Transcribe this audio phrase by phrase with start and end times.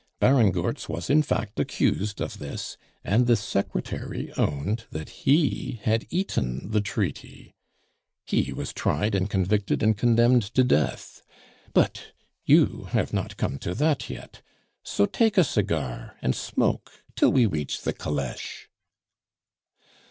[0.19, 6.07] Baron Goertz was, in fact, accused of this, and the secretary owned that he had
[6.09, 7.53] eaten the treaty.
[8.25, 11.21] He was tried and convicted and condemned to death.
[11.75, 14.41] But you have not come to that yet,
[14.81, 18.69] so take a cigar and smoke till we reach the caleche."